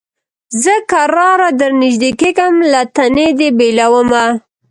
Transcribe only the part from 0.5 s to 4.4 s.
زه کرار درنیژدې کېږم له تنې دي بېلومه